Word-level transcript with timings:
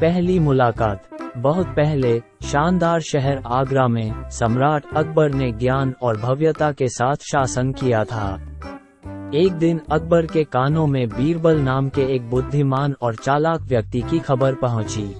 पहली 0.00 0.38
मुलाकात। 0.38 1.08
बहुत 1.36 1.66
पहले, 1.66 2.22
शानदार 2.42 3.00
शहर 3.00 3.42
आगरा 3.46 3.88
में, 3.88 4.30
सम्राट 4.30 4.84
अकबर 4.96 5.32
ने 5.32 5.52
ज्ञान 5.52 5.94
और 6.02 6.16
भव्यता 6.16 6.72
के 6.72 6.88
साथ 6.88 7.16
शासन 7.16 7.72
किया 7.72 8.04
था। 8.04 8.40
एक 9.34 9.52
दिन 9.52 9.80
अकबर 9.92 10.26
के 10.26 10.44
कानों 10.44 10.86
में 10.86 11.08
बीरबल 11.08 11.58
नाम 11.58 11.88
के 11.88 12.02
एक 12.14 12.30
बुद्धिमान 12.30 12.94
और 13.02 13.14
चालाक 13.14 13.60
व्यक्ति 13.60 14.00
की 14.00 14.18
खबर 14.18 14.54
पहुँची। 14.54 15.14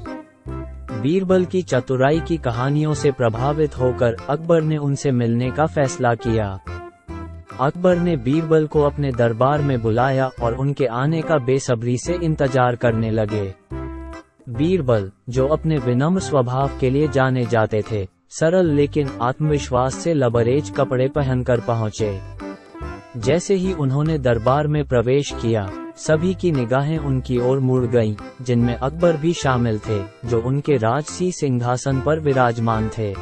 बीरबल 1.01 1.45
की 1.45 1.63
चतुराई 1.63 2.21
की 2.21 2.37
कहानियों 2.37 2.95
से 2.95 3.11
प्रभावित 3.11 3.79
होकर 3.79 4.17
अकबर 4.29 4.63
ने 4.63 4.77
उनसे 4.77 5.11
मिलने 5.11 5.51
का 5.51 5.67
फैसला 5.67 6.15
किया। 6.15 6.61
अकबर 7.61 7.97
ने 7.97 8.17
बीरबल 8.17 8.67
को 8.67 8.83
अपने 8.83 9.13
दरबार 9.13 9.63
में 9.63 9.83
बुलाया 9.83 10.31
और 10.43 10.55
उनके 10.55 10.87
आने 10.87 11.23
का 11.23 11.39
बेसब्री 11.39 11.99
से 11.99 12.15
इंतज़ार 12.15 12.77
करने 12.77 13.11
लगे। 13.11 13.55
बीरबल 14.51 15.11
जो 15.29 15.47
अपने 15.47 15.77
विनम्र 15.79 16.21
स्वभाव 16.21 16.71
के 16.81 16.91
लिए 16.91 17.09
जाने 17.09 17.45
जाते 17.47 17.83
थे 17.91 18.07
सरल 18.31 18.71
लेकिन 18.71 19.09
आत्मविश्वास 19.23 19.95
से 19.95 20.15
लबरेज 20.15 20.71
कपड़े 20.71 21.09
पहनकर 21.09 21.61
पहुँचे। 21.61 22.11
जैसे 23.17 23.55
ही 23.55 23.73
उन्होंने 23.73 24.19
दरबार 24.19 24.67
में 24.67 24.85
प्रवेश 24.85 25.33
किया 25.43 25.69
सभी 25.97 26.35
की 26.35 26.53
निगाहें 26.53 26.99
उनकी 26.99 27.39
ओर 27.39 27.59
मुड़ 27.59 27.85
गईं, 27.87 28.15
जिनमें 28.43 28.75
अकबर 28.75 29.17
भी 29.17 29.33
शामिल 29.33 29.79
थे 29.79 30.01
जो 30.25 30.41
उनके 30.41 30.77
राजसी 30.77 31.31
सिंहासन 31.33 32.01
पर 32.01 32.21
विराजमान 32.21 32.89
थे। 32.89 33.15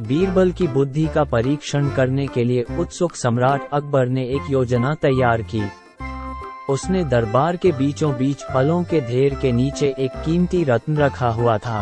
बीरबल 0.00 0.52
की 0.52 0.66
बुद्धि 0.68 1.06
का 1.06 1.24
परीक्षण 1.24 1.90
करने 1.90 2.26
के 2.26 2.44
लिए 2.44 2.64
उत्सुक 2.78 3.14
सम्राट 3.14 3.68
अकबर 3.72 4.08
ने 4.08 4.24
एक 4.26 4.50
योजना 4.50 4.94
तैयार 4.94 5.42
की। 5.42 5.62
उसने 6.70 7.04
दरबार 7.04 7.56
के 7.56 7.72
बीचों 7.72 8.12
बीच 8.14 8.42
फलों 8.44 8.82
के 8.84 9.00
ढेर 9.00 9.34
के 9.34 9.52
नीचे 9.52 9.94
एक 9.98 10.10
कीमती 10.24 10.64
रत्न 10.64 10.96
रखा 10.96 11.28
हुआ 11.28 11.58
था। 11.58 11.80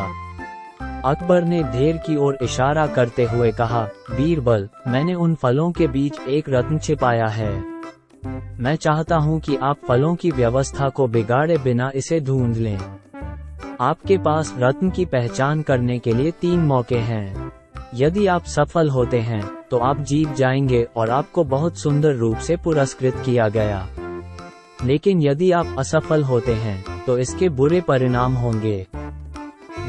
अकबर 1.04 1.44
ने 1.44 1.62
ढेर 1.62 1.96
की 1.96 2.16
ओर 2.16 2.38
इशारा 2.42 2.86
करते 2.86 3.24
हुए 3.24 3.50
कहा, 3.52 3.82
बीरबल, 4.10 4.68
मैंने 4.88 5.14
उन 5.14 5.34
फलों 5.34 5.70
के 5.72 5.86
बीच 5.86 6.20
एक 6.20 6.48
रत्न 6.48 6.78
छिपाया 6.78 7.26
है। 7.26 7.52
मैं 8.60 8.74
चाहता 8.76 9.16
हूँ 9.16 9.38
कि 9.40 9.56
आप 9.56 9.76
फलों 9.88 10.14
की 10.14 10.30
व्यवस्था 10.30 10.88
को 10.88 11.06
बिगाड़े 11.06 11.58
बिना 11.58 11.90
इसे 11.94 12.20
ढूंढ 12.20 12.56
लें। 12.56 12.78
आपके 13.80 14.18
पास 14.18 14.54
रत्न 14.58 14.90
की 14.90 15.04
पहचान 15.04 15.62
करने 15.62 15.98
के 15.98 16.12
लिए 16.12 16.30
तीन 16.30 16.60
मौके 16.60 16.98
हैं। 17.02 17.52
यदि 17.94 18.26
आप 18.26 18.44
सफल 18.44 18.88
होते 18.90 19.20
हैं 19.20 19.42
तो 19.70 19.78
आप 19.78 20.00
जीत 20.00 20.34
जाएँगे 20.34 20.82
और 20.96 21.10
आपको 21.10 21.44
बहुत 21.44 21.78
सुंदर 21.78 22.14
रूप 22.14 22.36
से 22.38 22.56
पुरस्कृत 22.56 23.22
किया 23.26 23.48
गया। 23.48 23.86
लेकिन 24.84 25.22
यदि 25.22 25.50
आप 25.52 25.74
असफल 25.78 26.22
होते 26.24 26.54
हैं 26.54 27.04
तो 27.06 27.18
इसके 27.18 27.48
बुरे 27.50 27.80
परिणाम 27.80 28.34
होंगे। 28.34 28.86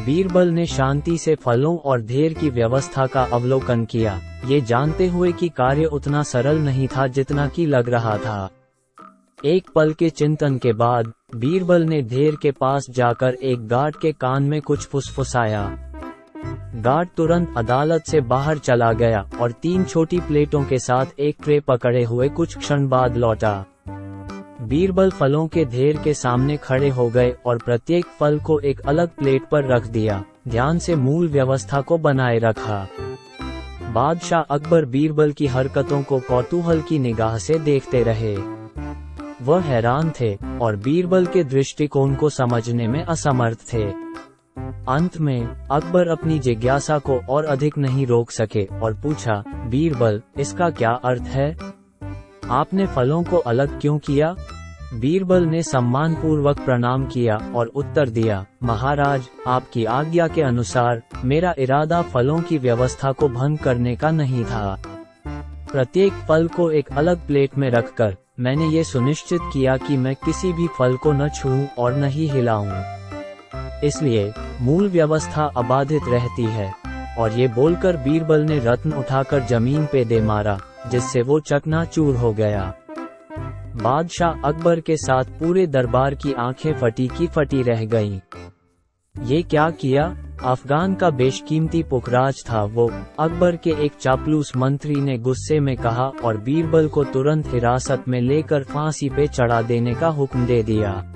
बीरबल 0.06 0.48
ने 0.48 0.66
शांति 0.66 1.18
से 1.18 1.36
फलों 1.36 1.78
और 1.80 2.02
ढेर 2.02 2.34
की 2.34 2.50
व्यवस्था 2.50 3.06
का 3.06 3.24
अवलोकन 3.34 3.84
किया। 3.86 4.20
ये 4.46 4.60
जानते 4.62 5.08
हुए 5.08 5.32
कि 5.32 5.50
कार्य 5.50 5.86
उतना 5.86 6.24
सरल 6.24 6.60
नहीं 6.60 6.88
था 6.88 7.08
जितना 7.08 7.48
कि 7.48 7.66
लग 7.66 7.90
रहा 7.90 8.18
था। 8.18 8.50
एक 9.46 9.70
पल 9.76 9.94
के 9.94 10.10
चिंतन 10.10 10.58
के 10.58 10.74
बाद, 10.74 11.12
बीरबल 11.36 11.84
ने 11.84 12.02
ढेर 12.02 12.36
के 12.36 12.52
पास 12.52 12.90
जाकर 12.90 13.34
एक 13.34 13.68
गार्ड 13.68 13.96
के 13.96 14.12
कान 14.12 14.44
में 14.44 14.62
कुछ 14.62 14.88
फुसफुसाया। 14.88 15.64
गार्ड 16.76 17.10
तुरंत 17.18 17.54
अदालत 17.58 18.04
से 18.04 18.22
बाहर 18.22 18.58
चला 18.58 18.92
गया 18.94 19.24
और 19.42 19.52
तीन 19.52 19.84
छोटी 19.84 20.20
प्लेटों 20.20 20.64
के 20.64 20.80
साथ 20.80 21.20
एक 21.20 21.38
ट्रे 21.44 21.60
पकड़े 21.60 22.04
हुए 22.04 22.30
कुछ 22.30 22.58
क्षण 22.58 22.88
बाद 22.88 23.18
लौटा। 23.18 23.64
बीरबल 24.70 25.12
फलों 25.12 25.48
के 25.48 25.66
ढेर 25.66 25.98
के 25.98 26.14
सामने 26.14 26.58
खड़े 26.58 26.90
हो 26.90 27.10
गए 27.10 27.36
और 27.46 27.58
प्रत्येक 27.58 28.06
फल 28.20 28.40
को 28.40 28.60
एक 28.60 28.80
अलग 28.80 29.10
प्लेट 29.10 29.44
पर 29.52 29.66
रख 29.66 29.88
दिया, 29.88 30.24
ध्यान 30.48 30.80
से 30.80 30.96
मूल 30.96 31.28
व्यवस्था 31.28 31.82
को 31.82 31.98
बनाए 31.98 32.40
रखा। 32.40 32.88
बादशाह 33.94 34.42
अकबर 34.42 34.86
बीरबल 34.86 35.32
की 35.32 35.48
हरकतों 35.48 36.04
को 36.04 36.20
कौतूहल 36.20 36.82
की 36.82 37.00
निगाह 37.00 37.38
से 37.38 37.60
देखते 37.60 38.04
रहे। 38.04 38.36
वह 39.42 39.62
हैरान 39.62 40.12
थे 40.22 40.38
और 40.62 40.76
बीरबल 40.76 41.26
के 41.26 41.44
दृष्टिकोण 41.44 42.16
को 42.16 42.30
समझने 42.30 42.88
में 42.88 43.04
असमर्थ 43.04 43.74
थे। 43.74 43.84
अंत 44.90 45.18
में, 45.18 45.68
अकबर 45.72 46.08
अपनी 46.08 46.40
जिज्ञासा 46.40 47.00
को 47.00 47.20
और 47.30 47.46
अधिक 47.46 47.78
नहीं 47.78 48.08
रोक 48.08 48.32
सके 48.32 48.66
और 48.66 48.94
पूछा, 48.94 49.44
बीरबल, 49.48 50.22
इसका 50.40 50.70
क्या 50.70 50.92
अर्थ 50.92 51.22
है? 51.22 51.58
आपने 52.50 52.88
फलों 52.88 53.24
को 53.24 53.38
अलग 53.38 53.82
क्यों 53.82 54.00
किया? 54.00 54.36
बीरबल 54.94 55.44
ने 55.44 55.64
सम्मान 55.64 56.14
पूर्वक 56.14 56.60
प्रणाम 56.60 57.06
किया 57.06 57.38
और 57.56 57.68
उत्तर 57.68 58.10
दिया, 58.10 58.46
महाराज, 58.64 59.30
आपकी 59.48 59.86
आज्ञा 59.86 60.28
के 60.28 60.42
अनुसार, 60.42 61.02
मेरा 61.26 61.56
इरादा 61.60 62.02
फलों 62.02 62.42
की 62.42 62.58
व्यवस्था 62.58 63.12
को 63.12 63.30
भंग 63.30 63.58
करने 63.58 63.96
का 63.96 64.12
नहीं 64.12 64.46
था। 64.46 64.82
प्रत्येक 65.72 66.14
फल 66.14 66.48
को 66.48 66.72
एक 66.72 66.90
अलग 66.92 67.28
प्लेट 67.28 67.58
में 67.58 67.70
रखकर, 67.70 68.18
मैंने 68.40 68.68
ये 68.68 68.84
सुनिश्चित 68.84 69.42
किया 69.54 69.78
कि 69.78 69.98
मैं 69.98 70.16
किसी 70.16 70.54
भी 70.54 70.68
फल 70.68 70.96
को 70.96 71.14
न 71.14 71.30
छूऊं 71.30 71.68
और 71.78 71.94
न 71.94 72.04
ही 72.04 72.28
हिलाऊं। 72.28 72.72
इसलिए, 73.84 74.34
मूल 74.62 74.90
व्यवस्था 74.90 75.52
अबाधित 75.58 76.02
रहती 76.08 76.44
है। 76.44 76.74
और 77.20 77.32
ये 77.32 77.48
बोलकर 77.48 77.98
बीरबल 77.98 78.42
ने 78.42 78.60
रत्न 78.60 78.94
उठाकर 78.94 79.40
ज़मीन 79.40 79.86
पे 79.86 80.06
दे 80.06 80.22
मारा, 80.22 80.60
जिससे 80.92 81.22
वो 81.22 81.40
चकनाचूर 81.40 82.16
हो 82.16 82.34
गया। 82.34 82.74
बादशाह 83.82 84.42
अकबर 84.46 84.80
के 84.80 84.98
साथ 84.98 85.24
पूरे 85.24 85.68
दरबार 85.68 86.16
की 86.16 86.34
आँखें 86.34 86.74
फटी 86.74 87.08
की 87.08 87.28
फटी 87.28 87.62
रह 87.62 87.86
गईं। 87.86 88.20
ये 89.24 89.42
क्या 89.42 89.70
किया? 89.70 90.18
अफगान 90.44 90.96
का 90.96 91.10
बेशकीमती 91.10 91.84
पुखराज 91.84 92.44
था 92.52 92.64
वो। 92.64 92.92
अकबर 93.20 93.56
के 93.56 93.70
एक 93.70 93.92
चापलूस 94.00 94.56
मंत्री 94.58 94.96
ने 94.96 95.18
गुस्से 95.18 95.60
में 95.60 95.78
कहा 95.78 96.12
और 96.24 96.38
बीरबल 96.38 96.88
को 96.88 97.04
तुरंत 97.04 97.48
हिरासत 97.48 98.04
में 98.08 98.22
लेकर 98.22 98.64
फांसी 98.64 99.10
पे 99.10 99.28
चढ़ा 99.28 99.62
देने 99.62 99.94
का 99.94 100.08
हुक्म 100.08 100.46
दे 100.46 100.64
दिया। 100.64 101.14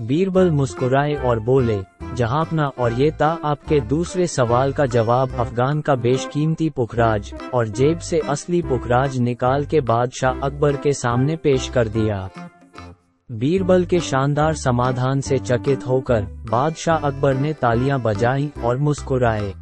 बीरबल 0.00 0.50
मुस्कुराए 0.50 1.14
और 1.14 1.40
बोले 1.40 1.78
जहापना 2.14 2.66
और 2.78 2.92
ये 2.92 3.10
था 3.10 3.38
आपके 3.44 3.80
दूसरे 3.80 4.26
सवाल 4.26 4.72
का 4.72 4.86
जवाब 4.86 5.32
अफगान 5.32 5.80
का 5.80 5.94
बेशकीमती 5.94 6.70
पुखराज 6.70 7.32
और 7.54 7.68
जेब 7.68 7.98
से 7.98 8.18
असली 8.18 8.62
पुखराज 8.62 9.18
निकाल 9.18 9.64
के 9.64 9.80
बादशाह 9.80 10.40
अकबर 10.42 10.76
के 10.76 10.92
सामने 10.92 11.36
पेश 11.36 11.68
कर 11.68 11.88
दिया। 11.88 12.28
बीरबल 13.32 13.84
के 13.84 14.00
शानदार 14.00 14.54
समाधान 14.54 15.20
से 15.20 15.38
चकित 15.38 15.86
होकर 15.86 16.22
बादशाह 16.50 16.96
अकबर 16.96 17.34
ने 17.34 17.52
तालियाँ 17.52 18.00
बजाई 18.00 18.50
और 18.64 18.76
मुस्कुराए। 18.76 19.52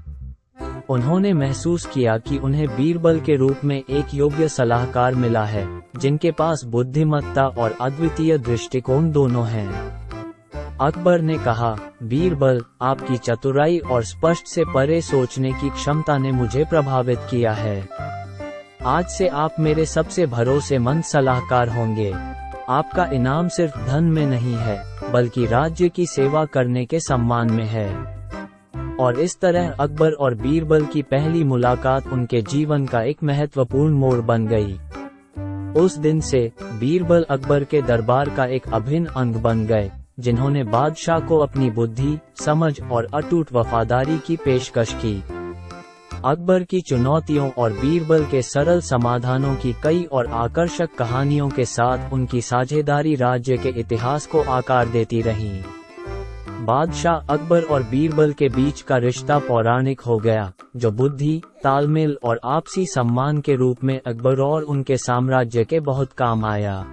उन्होंने 0.90 1.32
महसूस 1.32 1.86
किया 1.86 2.18
कि 2.18 2.38
उन्हें 2.38 2.66
बीरबल 2.68 3.20
के 3.20 3.36
रूप 3.36 3.64
में 3.64 3.76
एक 3.76 4.14
योग्य 4.14 4.48
सलाहकार 4.48 5.14
मिला 5.14 5.44
है, 5.44 5.66
जिनके 5.96 6.30
पास 6.30 6.64
बुद्धिमत्ता 6.64 7.46
और 7.46 7.76
अद्वितीय 7.80 8.38
दृष्टिकोण 8.38 9.10
दोनों 9.10 9.46
हैं। 9.46 10.01
अकबर 10.82 11.20
ने 11.20 11.38
कहा, 11.38 11.76
बीरबल, 12.02 12.62
आपकी 12.82 13.16
चतुराई 13.16 13.78
और 13.78 14.04
स्पष्ट 14.04 14.46
से 14.46 14.64
परे 14.64 15.00
सोचने 15.00 15.52
की 15.52 15.70
क्षमता 15.70 16.18
ने 16.18 16.32
मुझे 16.32 16.64
प्रभावित 16.64 17.18
किया 17.30 17.52
है। 17.52 17.88
आज 18.86 19.06
से 19.06 19.28
आप 19.28 19.56
मेरे 19.60 19.86
सबसे 19.86 20.26
भरोसेमंद 20.26 21.02
सलाहकार 21.02 21.68
होंगे। 21.68 22.14
आपका 22.68 23.04
इनाम 23.04 23.48
सिर्फ़ 23.48 23.78
धन 23.78 24.04
में 24.04 24.26
नहीं 24.26 24.54
है, 24.54 24.82
बल्कि 25.12 25.46
राज्य 25.46 25.88
की 25.88 26.06
सेवा 26.06 26.44
करने 26.44 26.84
के 26.84 27.00
सम्मान 27.00 27.52
में 27.52 27.66
है। 27.66 27.96
और 28.96 29.20
इस 29.20 29.40
तरह 29.40 29.76
अकबर 29.80 30.10
और 30.10 30.34
बीरबल 30.34 30.84
की 30.84 31.02
पहली 31.02 31.44
मुलाकात 31.44 32.06
उनके 32.06 32.42
जीवन 32.42 32.86
का 32.86 33.02
एक 33.02 33.22
महत्वपूर्ण 33.24 33.94
मोड़ 33.94 34.20
बन 34.20 34.46
गई। 34.46 34.80
उस 35.80 35.98
दिन 35.98 36.20
से 36.20 36.52
बीरबल 36.62 37.26
अकबर 37.30 37.64
के 37.64 37.82
दरबार 37.82 38.28
का 38.28 38.44
एक 38.44 38.62
अभिन्न 38.72 39.06
अंग 39.06 39.34
बन 39.34 39.66
गए। 39.66 39.90
जिन्होंने 40.22 40.64
बादशाह 40.64 41.20
को 41.20 41.38
अपनी 41.38 41.70
बुद्धि, 41.70 42.18
समझ 42.36 42.80
और 42.82 43.08
अटूट 43.14 43.52
वफादारी 43.52 44.18
की 44.18 44.36
पेशकश 44.36 44.94
की। 44.94 45.22
अकबर 46.24 46.62
की 46.62 46.80
चुनौतियों 46.80 47.50
और 47.50 47.72
बीरबल 47.72 48.24
के 48.24 48.42
सरल 48.42 48.80
समाधानों 48.80 49.54
की 49.54 49.74
कई 49.82 50.04
और 50.12 50.26
आकर्षक 50.26 50.94
कहानियों 50.98 51.48
के 51.48 51.64
साथ 51.64 52.12
उनकी 52.12 52.40
साझेदारी 52.40 53.14
राज्य 53.14 53.56
के 53.56 53.68
इतिहास 53.68 54.26
को 54.26 54.42
आकार 54.42 54.88
देती 54.88 55.22
रही। 55.22 55.52
बादशाह 56.60 57.14
अकबर 57.14 57.62
और 57.62 57.82
बीरबल 57.82 58.32
के 58.32 58.48
बीच 58.48 58.80
का 58.80 58.96
रिश्ता 58.96 59.38
पौराणिक 59.38 60.00
हो 60.00 60.18
गया, 60.18 60.52
जो 60.76 60.90
बुद्धि, 60.90 61.42
तालमेल 61.62 62.18
और 62.24 62.40
आपसी 62.44 62.86
सम्मान 62.86 63.40
के 63.40 63.54
रूप 63.54 63.84
में 63.84 64.00
अकबर 64.06 64.40
और 64.40 64.62
उनके 64.62 64.96
साम्राज्य 64.96 65.64
के 65.64 65.80
बहुत 65.80 66.12
काम 66.12 66.44
आया। 66.44 66.84